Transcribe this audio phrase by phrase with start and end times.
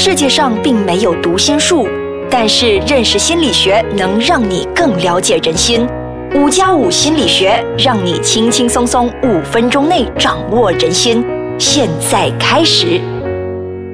[0.00, 1.88] 世界上并没有读心术，
[2.30, 5.84] 但是认识心理学能让你更了解人心。
[6.36, 11.24] 五加五心理学让你轻轻松松五分钟内掌握人心。
[11.58, 13.00] 现在开始。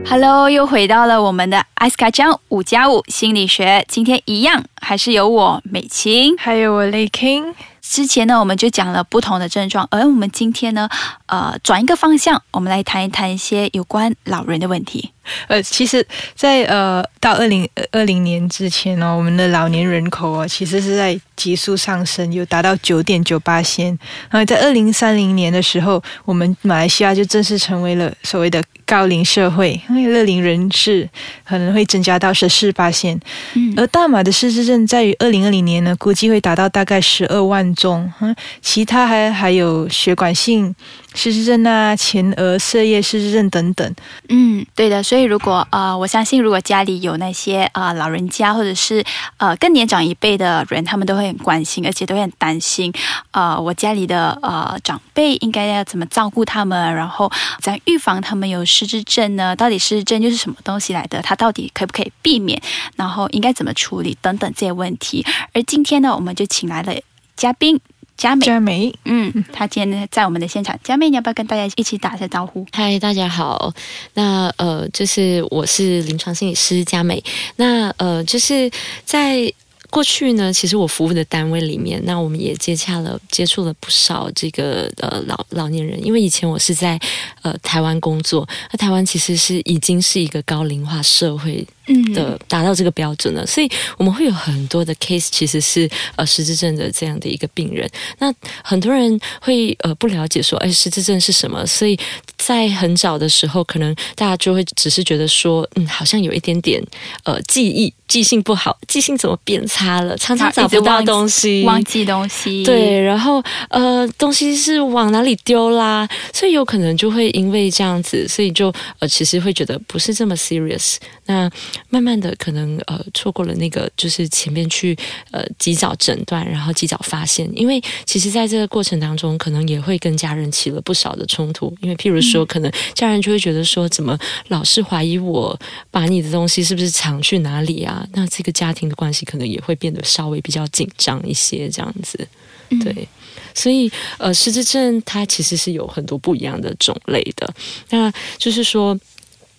[0.07, 3.83] Hello，又回到了我们的艾斯卡酱五加五心理学。
[3.89, 6.37] 今天一样，还是有我美琴。
[6.37, 10.91] 还有我 Lay King，之前呢，我们就讲了不同的症状，而我们今天呢，
[11.29, 15.14] 呃，转一个方向，我们来谈一谈一些有关老人的问题。
[15.49, 23.87] 呃，其实在，呃到二零二零年之前哦，我们的老年人口哦，其实是在急速上升，有达到九点九八千。
[24.31, 31.09] 然后在二零三零年的时候，我们马来西亚就正式成为了所谓的高龄社会，因为乐龄人士
[31.45, 33.19] 可能会增加到十四八线。
[33.55, 38.13] 嗯而大马的失智症在于二零二零年呢，估计会达到大概十二万宗。
[38.21, 40.75] 嗯，其他还还有血管性
[41.15, 43.95] 失智症啊、前额色叶失智症等等。
[44.29, 45.03] 嗯，对的。
[45.03, 49.03] 所以如果呃，我相信如果家里有那些呃老人家或者是
[49.39, 52.93] 呃更年长一辈的人，他们都会很关心，而且都会很担心。
[53.31, 57.31] 呃，我家里的呃长辈应该要怎么照顾他们，然后
[57.61, 59.55] 怎样预防他们有失智症呢？
[59.55, 61.23] 到底失智症又是什么东西来的？
[61.23, 62.61] 它到底可不可以避免？
[62.97, 65.25] 然后应该怎么处理等等这些问题。
[65.53, 66.93] 而今天呢，我们就请来了
[67.37, 67.81] 嘉宾
[68.17, 68.47] 佳美。
[68.47, 70.79] 佳美，嗯，她今天呢在我们的现场。
[70.83, 72.67] 佳美，你要不要跟大家一起打一下招呼？
[72.73, 73.73] 嗨，大家好。
[74.15, 77.23] 那呃，就是我是临床心理师佳美。
[77.57, 78.71] 那呃，就是
[79.05, 79.53] 在
[79.91, 86.05] 过去呢，其实我服务的单位里面，那我们也接洽了、接触了不少这个呃老老年人。
[86.05, 86.99] 因为以前我是在
[87.43, 91.74] 呃台湾工作，那台湾其实是已经是一个高龄化社会嗯
[92.15, 97.89] 的达到这个标准了，所以我们会有很多的 case 其实是呃失智症的这样的一个病人。
[98.19, 98.33] 那
[98.63, 101.65] 很多人会呃不了解说，哎，失智症是什么？
[101.67, 101.99] 所以
[102.37, 106.83] 在很早的时候，可能大家就会只是觉得说，嗯，好像有一点点
[107.25, 116.09] 呃记忆记性不好，记性怎么变差了，常常找不到东西，忘记东西，对，然后呃，东西是往哪里丢啦？
[116.33, 120.97] 所以有可能就会因为这样子，所以就呃，其实会觉得不是这么 serious。
[121.27, 121.51] 那
[121.89, 124.97] 慢慢的可能呃错过了那个就是前面去
[125.31, 131.75] 呃及早诊断，然后及早发现，因为其实在这个过程当中，可能也会跟家人起了不少的冲突。
[131.81, 134.19] 因为譬如说，可能家人就会觉得说，怎么
[134.49, 135.59] 老是怀疑我
[135.91, 138.07] 把你的东西是不是藏去哪里啊？
[138.13, 142.29] 那这个家庭的关系可能也会变得稍微比较紧张一些，这样子。
[142.71, 143.09] 嗯对，
[143.55, 147.55] 所以呃，失智症它其实是有很多不一样的种类的。
[147.91, 148.99] 那就是说。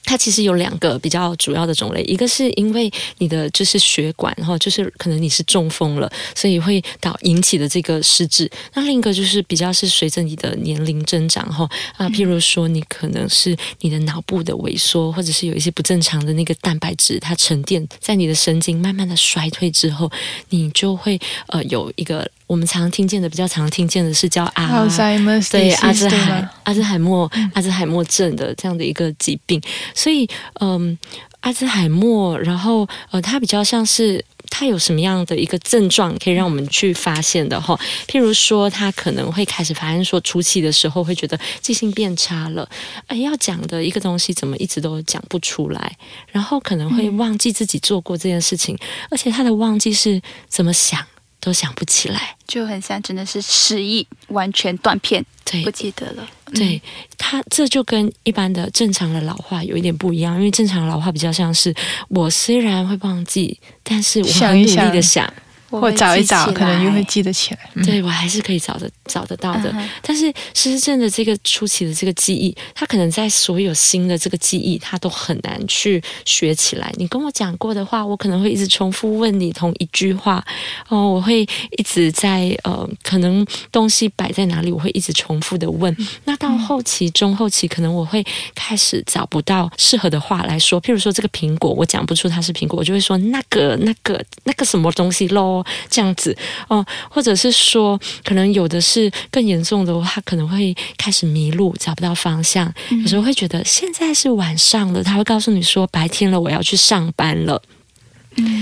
[0.05, 8.49] 它其实有两个比较主要的种类，一个是因为你的就是血管，然后就是可能你是中风了，所以会导引起的这个失智。
[8.73, 20.11] 那另一个就是比较是随着你的年龄增长哈啊，譬如说你可能是你的脑部的萎缩，或者是有一些不正常的那个蛋白质它沉淀在你的神经，慢慢的衰退之后，
[20.49, 26.49] 你就会呃有一个我们常听见的比较常听见的是叫啊 Alzheimer's 对阿兹海？
[26.63, 29.61] 阿兹海默阿兹海默症的这样的一个疾病，
[29.93, 30.27] 所以
[30.59, 30.97] 嗯，
[31.41, 34.23] 阿兹海默，然后呃，它比较像是。
[34.47, 37.77] 它有什么样的一个症状可以让我们去发现的哈？
[38.07, 42.69] 譬如说，他可能会开始发现说，初期的时候会觉得记性变差了，
[43.07, 45.97] 哎，要讲的一个东西怎么一直都讲不出来，
[46.31, 48.77] 然后可能会忘记自己做过这件事情，
[49.09, 51.03] 而且他的忘记是怎么想
[51.45, 52.35] 都想不起来。
[52.47, 56.27] 就很像真的是失忆，完全断片，对不记得了。
[56.53, 56.81] 对
[57.17, 61.73] 他，这就跟一般的正常的老化有一点不一样，因为正常的老化比较像是
[62.09, 67.59] 我虽然会忘记，但是我很努力的想，我或找一找，可能又会记得起来。
[67.73, 69.69] 嗯对我还是可以找得找得到的。
[69.73, 76.91] 嗯但是失智症的这个初期的这个记忆，它可能在所有新的这个记忆，它都很难去学起来。
[76.97, 80.43] 你跟我讲过的话，我可能会一直重复问你同一句话，
[80.87, 81.41] 哦，我会
[81.77, 85.95] 一直在呃，可能东西摆在哪里，我会一直重复的问。
[86.23, 95.54] 那到后期、中后期，可能我会开始找不到适合的话来说，譬如说这个苹果，我讲不出它是苹果，我就会说那个、那个、那个什么东西喽，
[95.89, 96.35] 这样子
[96.67, 102.73] 哦，或者是说，可能有的是更严重的，他可能会开始迷路，找不到方向，
[103.03, 107.61] 有时候会觉得现在是晚上了，他会告诉你说白天了，我要去上班了。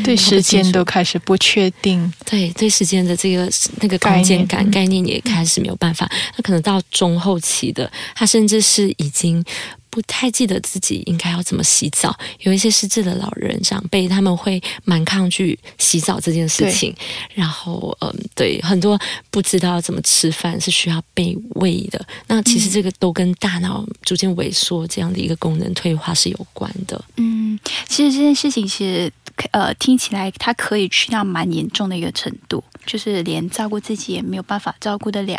[0.04, 2.14] 对时间都开始不确定。
[2.30, 3.50] 对对时间的这个
[3.82, 6.08] 那个空间感概念也开始没有办法。
[6.38, 9.44] 那可能到中后期的，他甚至是已经
[9.94, 12.18] 不太记得自己应该要怎么洗澡。
[12.40, 16.92] 有一些失智的老人长辈，他们会蛮抗拒洗澡这件事情。
[17.36, 19.00] 然后，嗯，对，很多
[19.30, 22.04] 不知道怎么吃饭是需要被喂的。
[22.26, 27.00] 那其实这个都跟大脑逐渐萎缩这样的一个功能退化是有关的。
[27.18, 29.14] 嗯，其实这件事情其实
[29.52, 35.38] 呃听起来它可以去到蛮严重的一个程度，就是连照顾自己也没有办法照顾得了，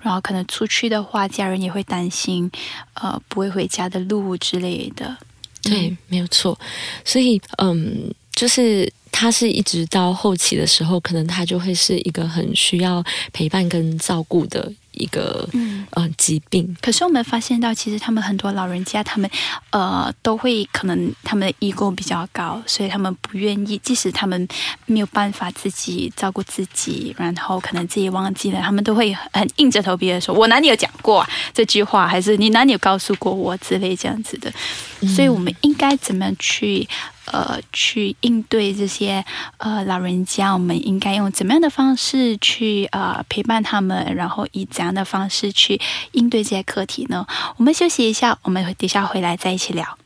[0.00, 2.50] 然后可能出去的话，家人也会担心，
[2.94, 5.16] 呃，不会回家的路之类的。
[5.62, 6.58] 对，没有错。
[7.04, 13.02] 所以，嗯，就是他是一直到后期的时候，可能他就会是一个很需要
[13.32, 14.72] 陪伴跟照顾的。
[14.92, 19.30] 一个嗯呃疾病，可是我们发现到，其实他们很多老人家，他们
[19.70, 24.46] 呃都会可能他们的 ego 比较高，所以他们不愿意，即使他们
[24.86, 32.06] 没有办法自己照顾自己，然后可能自己忘记了，他们都会很硬着头皮的说：“我哪里有讲过啊这句话？
[32.06, 34.52] 还是你哪里有告诉过我之类这样子的？”
[35.16, 36.88] 所以我们应该怎么样去？
[37.26, 39.24] 呃，去应对这些
[39.58, 45.80] 呃老人家，我们应该用怎么样的方式去呃陪伴他们，然后以怎样的方式去
[46.12, 47.26] 应对这些课题呢？
[47.56, 49.98] 我们休息一下，我们等下回来再一起聊。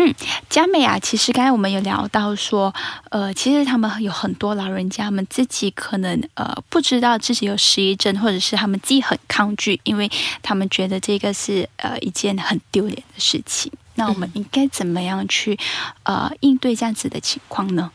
[0.00, 0.14] 嗯，
[0.48, 2.72] 佳美啊，其实刚才我们有聊到说，
[3.10, 10.08] 呃，其实他们有很多老人家们自己可能呃不知道自己有失忆症，或者是他们自己很抗拒，因为
[10.40, 13.72] 他们觉得这个是呃一件很丢脸的事情。
[13.98, 15.58] 那我们应该怎么样去，
[16.04, 17.90] 呃，应对这样子的情况呢？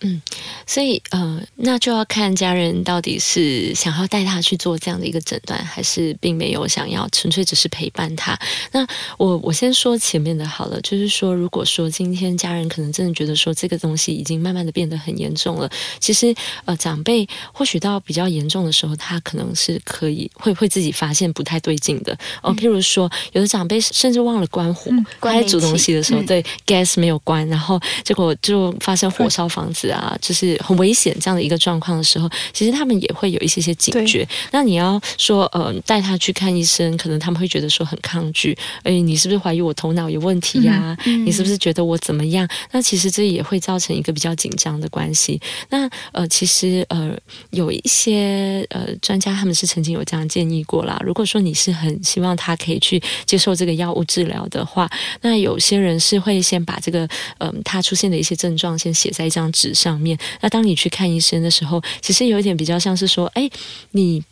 [0.00, 0.20] 嗯，
[0.66, 8.38] 所以呃，那就要看家人到底是想要带他去做这样的一个诊断，还是并没有想要，纯粹只是陪伴他。
[8.72, 16.34] 那我我先说前面的好了，就是说，如果说今天家人可能真的觉得说这个东西已经慢慢的变得很严重了，其实
[16.66, 22.54] 呃，长辈或许到比较严重的时候，他可能是可以会会自己发现不太对劲的哦。
[22.54, 24.90] 譬如说，有的长辈甚至忘了关火，
[25.22, 29.85] 在煮东西的时候，对 gas 没有关，然后结果就发生火烧房子。
[29.90, 34.26] 啊，就是很危险这样的一个状况的时候，其实他们也会有一些些警觉。
[34.50, 38.56] 那你要说，呃，带他去看医生，可能他们会觉得说很抗拒。
[38.82, 40.96] 哎，你是不是怀疑我头脑有问题呀？
[41.04, 42.48] 你是不是觉得我怎么样？
[42.72, 45.40] 那其实这也会造成一个比较紧张的关系。
[45.70, 47.16] 那呃，其实呃，
[47.50, 51.00] 有一些呃专家他们是曾经有这样建议过啦。
[51.04, 54.90] 如果说你是很希望他可以去接受这个药物治疗的话，
[55.20, 59.74] 那有些人是会先把这个嗯他出现的一些症状先写在一张纸。
[59.76, 63.48] 上面，那当你去看医生的时候，其实有一点比较像是说，哎，
[63.90, 64.24] 你。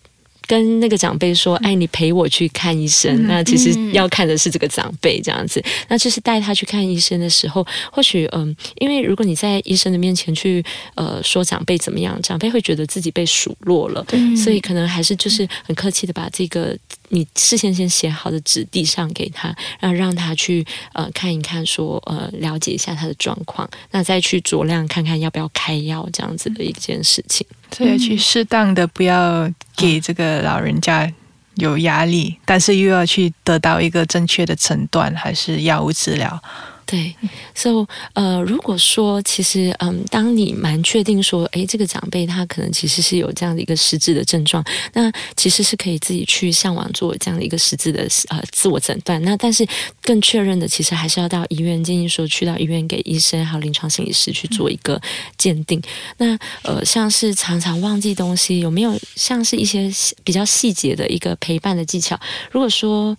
[0.46, 5.62] 跟那个长辈说：“哎，你陪我去看医生。”那其实要看的是这个长辈这样子。
[5.88, 10.64] 那就是带他去看医生的时候，或许嗯，因为如果你在医生的面前去
[10.94, 14.04] 呃说长辈怎么样，长辈会觉得自己被数落了，
[14.36, 16.76] 所以可能还是就是很客气的把这个
[17.08, 27.46] 你事先先写好的纸递上给他，然后让他去呃看一看，说呃了解一下他的状况，那再去酌量看看要不要开药这样子的一件事情。
[27.76, 31.12] 所以去适当的不要给这个老人家
[31.56, 36.42] 有压力，但是又要去得到一个正确的诊断，还是药物治疗。
[36.86, 37.14] 对
[37.54, 49.20] ，so 呃，如果说其实嗯，当你蛮确定说，哎，这个长辈他可能其实是有这样的一个实质的症状，那其实是可以自己去上网做这样的一个实质的呃自我诊断。
[49.22, 49.66] 那但是
[50.02, 55.00] 更确认的，其实还是要到医院，建议说去到医院给医生还有临床心理师去做一个
[55.38, 55.80] 鉴定。
[56.18, 59.90] 那呃，像是常常忘记东西，有没有像是一些
[60.22, 62.20] 比较细节的一个陪伴的技巧？
[62.50, 63.16] 如果说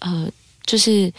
[0.00, 0.28] 呃，
[0.66, 1.12] 就是。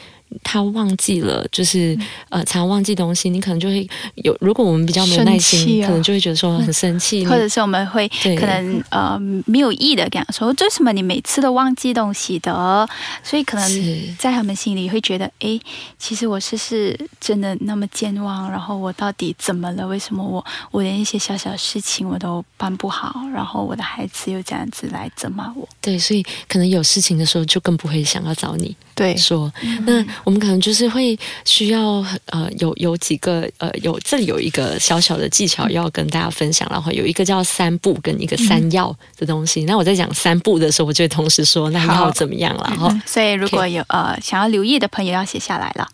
[0.43, 1.97] 他忘记了，就是
[2.29, 4.35] 呃，常忘记东西，你可能就会有。
[4.39, 12.87] 如果我们比较没有耐心，可能就会觉得说很生气，或者是我们会可能呃没有意的跟他说，为什么你每次都忘记东西的？
[13.23, 15.59] 所以可能在他们心里会觉得，哎，
[15.97, 19.87] 其实我是是真的那么健忘，然后我到底怎么了？
[19.87, 23.15] 为什么我我连一些小小事情我都办不好？
[23.33, 25.67] 然后我的孩子又这样子来责骂我。
[25.81, 28.75] 对，所以可能有事情的时候就更不会想要找你。
[28.93, 29.51] 对，说
[29.85, 30.05] 那。
[30.23, 39.63] 我们可能就是会需要呃有有几个呃有这里有一个小小的技巧要跟大家分享，然后有一个叫三步跟一个三要的东西。
[39.65, 43.01] 那我在讲三步的时候，我就会同时说那要怎么样了哈。
[43.05, 45.87] 所以如果有呃想要留意的朋友，要写下来了。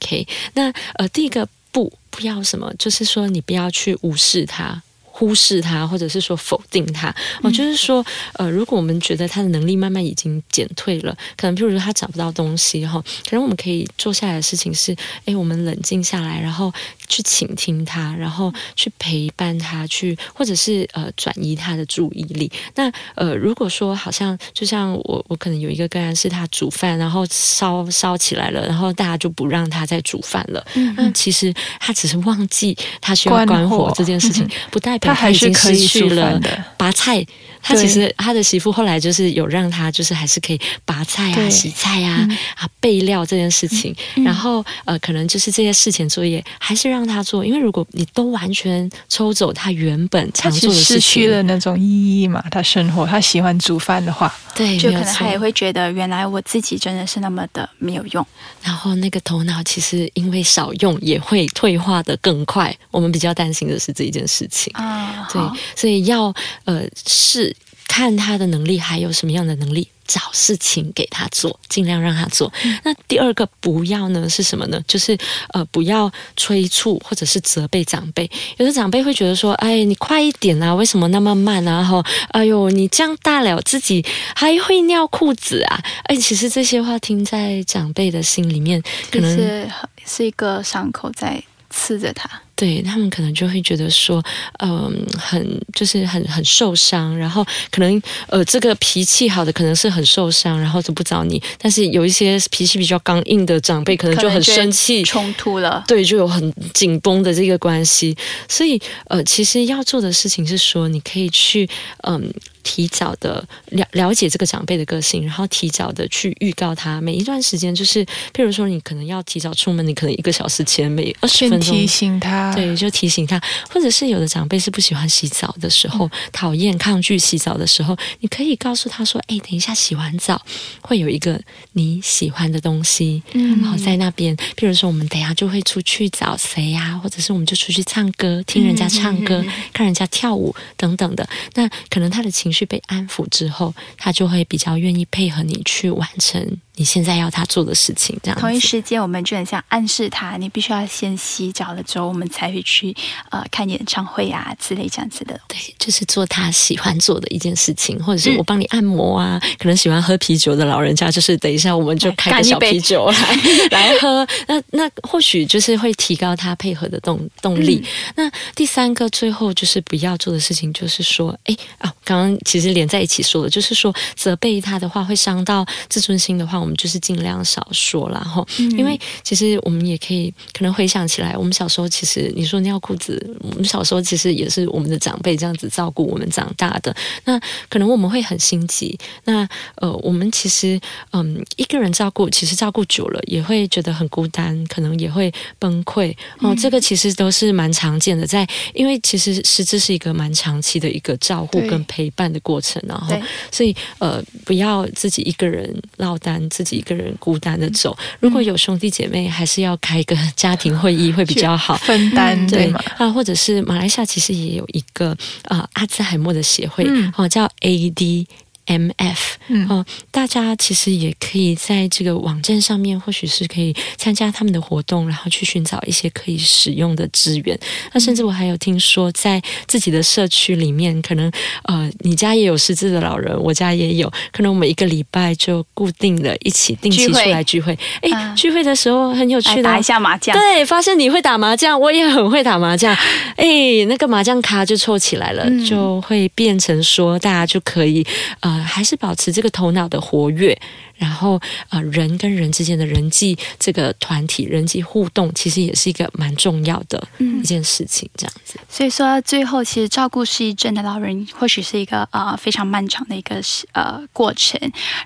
[0.00, 4.82] OK，那呃第一个步不要什么，就是说你不要去无视它。
[5.22, 7.14] 忽视他，或者是说否定他。
[7.42, 13.00] 哦，就是说，呃，如果我们觉得他的能力慢慢已经减退了，可能譬如说他找不到东西哈，
[13.30, 16.72] 可能我们可以做下来的事情是，哎，我们冷静下来，然后
[17.12, 22.50] 去倾听他，然后去陪伴他，去或者是呃转移他的注意力。
[22.74, 30.64] 那呃，如果说好像就像我我可能有一个个案是他煮饭，然后烧烧起来了，然后大家就不让他再煮饭了。
[30.96, 36.40] 那其实他只是忘记他需要关火这件事情，不代表他已经失去了
[36.78, 37.22] 拔菜。
[37.64, 42.26] 他其实他的媳妇后来就是有让他就是还是可以拔菜啊、洗菜啊、
[42.56, 43.94] 啊备料这件事情。
[44.24, 52.42] 然后呃，可能就是这些事前作业还是让他做，因为如果你都完全抽走他原本常做的事情，失去了那种意义嘛。
[52.50, 58.26] 他生活他喜欢煮饭的话，对，就可能他也会觉得原来我自己真的是那么的没有用。
[58.62, 62.74] 然后那个头脑其实因为少用也会退化的更快。
[62.90, 65.40] 我们比较担心的是这一件事情啊，对，
[65.76, 67.54] 所以要呃是。
[67.88, 72.52] 看他的能力还有什么样的能力，找事情给他做，尽量让他做。
[72.84, 74.78] 那第二个不要呢是什么呢？
[74.86, 75.16] 就是
[75.54, 78.30] 呃不要催促或者是责备长辈。
[78.58, 84.04] 有的长辈会觉得说：“哎，你快一点啊，为什么那么慢啊？”哈，哎呦，你这样大了自己
[84.36, 85.82] 还会尿裤子啊？
[86.04, 89.70] 哎，其实这些话听在长辈的心里面，可能是
[90.04, 92.28] 是一个伤口在刺着他。
[92.54, 94.22] 对他们可能就会觉得说，
[94.58, 101.42] 嗯，很就是很很受伤，然后可能呃，这个脾气好的可能是很受伤，然后就不找你。
[101.58, 105.82] 但是有一些脾气比较刚硬的长辈，可能就很生气，冲突了。
[105.88, 108.16] 对，就有很紧绷的这个关系。
[108.48, 111.68] 所以呃，其实要做的事情是说，你可以去
[112.02, 112.32] 嗯。
[112.64, 130.40] 提早的了了解这个长辈的个性，然后提早的去预告他每一段时间，就是譬如说你可能要提早出门，你可能一个小时前每二十分钟提醒他，对，就提醒他，或者是有的长辈是不喜欢洗澡的时候，讨厌抗拒洗澡的时候，你可以告诉他说：“哎，等一下洗完澡
[130.80, 131.40] 会有一个
[131.72, 134.36] 你喜欢的东西，嗯，然后在那边。
[134.56, 141.28] 譬如说我们等下就会出去找谁呀，或者是我们就出去唱歌，听人家唱歌，看人家跳舞等等的。
[141.54, 142.52] 那可能他的情。
[142.52, 146.46] 绪被安抚之后，他就会比较愿意配合你去完成。
[146.76, 152.94] 你现在要他做的事情，这样同一时间，我们就很像暗示他，你必须要先洗澡了之后，我们才会去
[153.30, 155.38] 呃看演唱会啊之类这样子的。
[155.46, 159.40] 对，就是做他喜欢做的一件事情，或者是我帮你按摩啊。
[159.58, 163.38] 可能喜欢喝啤酒的老人家，就是等一下我们就开个小啤酒来
[163.70, 164.26] 来喝。
[164.48, 167.84] 那那或许就是会提高他配合的动动力。
[168.16, 176.62] 那第三个最后就是不要做的事情，就是说，哎啊，刚刚其实连在一起说的，就是说责备他的话会伤到自尊心的话。
[176.62, 186.94] 我们就是尽量少说，然后，因为其实我们也可以可能回想起来，我们小时候其实你说尿裤子，我们小时候其实也是我们的长辈这样子照顾我们长大的。
[187.24, 188.98] 那可能我们会很心急。
[189.24, 190.80] 那呃，我们其实
[191.12, 196.14] 嗯，一个人照顾，其实照顾久了也会觉得很孤单，可能也会崩溃。
[196.40, 203.16] 哦，这个其实都是蛮常见的，在因为其实是这是一个蛮长期的一个照顾跟陪伴的过程，然后，
[203.50, 206.42] 所以呃，不要自己一个人落单。
[206.50, 212.80] 自己一个人孤单的走，如果有兄弟姐妹，还是要开一个 家庭会议会比较好，分担对吗？
[212.98, 216.84] 啊，或者是马来西亚其实也有一个啊阿兹海默的协会，
[217.16, 218.26] 哦叫 AD。
[218.66, 219.36] M F，
[219.68, 227.58] 哦，大家其实也可以在这个网站上面，或许是可以参加他们的活动，然后去寻找一些可以使用的资源。
[227.92, 231.28] 那甚至我还有听说，在自己的社区里面，可能
[231.64, 237.76] 呃，你家也有失智的老人，我家也有，可能我们一个礼拜就固定的一起定期出来聚会。
[238.02, 240.36] 哎，聚会的时候很有趣的，打一下麻将。
[240.36, 242.94] 对，发现你会打麻将，我也很会打麻将。
[243.34, 248.06] 哎，那个麻将卡就凑起来了，就会变成说大家就可以
[248.38, 248.51] 啊。
[248.51, 250.58] 呃，还是保持这个头脑的活跃，
[250.96, 251.40] 然后
[251.70, 258.08] 呃，人跟人之间的人际这个团体人际互动，其实也是一个蛮重要的一件事情。
[258.16, 263.40] 这样子，所以说最后，其实照顾失忆症的老人，或许是一个呃非常漫长的一个
[263.72, 264.60] 呃过程，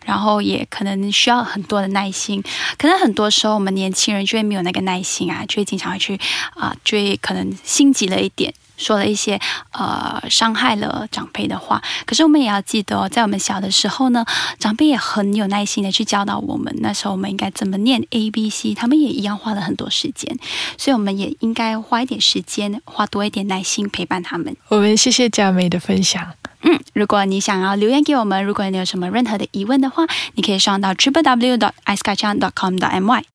[0.05, 2.43] 然后也可能需要很多的耐心。
[2.79, 6.19] 可能很多时候，我们年轻人就会没有那个耐心啊，就会经常会去
[6.55, 8.53] 啊，就会可能心急了一点。
[8.77, 9.41] 说了一些
[9.73, 14.25] 呃伤害了长辈的话，可是我们也要记得，在我们小的时候呢，
[14.59, 16.75] 长辈也很有耐心的去教导我们。
[16.81, 20.39] 那时候我们应该怎么念 A B C，他们也一样花了很多时间，
[20.77, 24.57] 所以我们也应该花一点时间，花多一点耐心陪伴他们。
[24.69, 26.35] 我们谢谢佳美的分享。
[26.63, 30.05] 嗯，如果你想要留言给我们，如果你有什么任何的疑问的话，
[30.35, 33.23] 你可以上到 triple w dot i e k a c h a n dot com dot my。